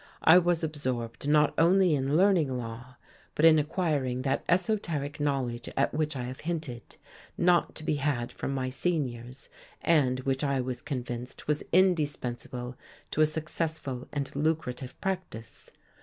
I 0.23 0.39
was 0.39 0.63
absorbed 0.63 1.27
not 1.27 1.53
only 1.59 1.93
in 1.93 2.17
learning 2.17 2.57
law, 2.57 2.95
but 3.35 3.45
in 3.45 3.59
acquiring 3.59 4.23
that 4.23 4.43
esoteric 4.49 5.19
knowledge 5.19 5.69
at 5.77 5.93
which 5.93 6.15
I 6.15 6.23
have 6.23 6.39
hinted 6.39 6.95
not 7.37 7.75
to 7.75 7.83
be 7.83 7.93
had 7.97 8.31
from 8.33 8.51
my 8.51 8.71
seniors 8.71 9.47
and 9.83 10.19
which 10.21 10.43
I 10.43 10.59
was 10.59 10.81
convinced 10.81 11.47
was 11.47 11.61
indispensable 11.71 12.75
to 13.11 13.21
a 13.21 13.27
successful 13.27 14.07
and 14.11 14.35
lucrative 14.35 14.99
practice. 15.01 15.69